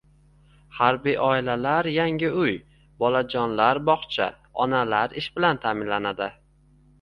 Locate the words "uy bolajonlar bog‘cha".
2.45-4.31